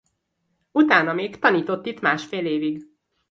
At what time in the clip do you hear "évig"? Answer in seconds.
2.45-2.85